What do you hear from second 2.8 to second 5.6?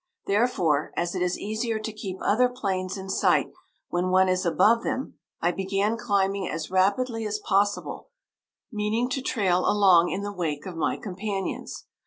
in sight when one is above them, I